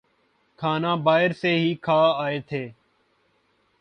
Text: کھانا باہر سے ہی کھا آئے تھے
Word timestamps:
کھانا 0.59 0.93
باہر 1.05 1.31
سے 1.41 1.51
ہی 1.57 1.73
کھا 1.81 1.99
آئے 2.17 2.39
تھے 2.49 2.67